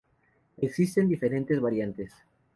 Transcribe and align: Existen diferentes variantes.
Existen 0.57 1.07
diferentes 1.07 1.61
variantes. 1.61 2.11